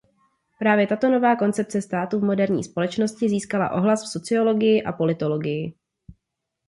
[0.59, 5.73] Právě tato nová koncepce státu v moderní společnosti získala ohlas v sociologii a politologii.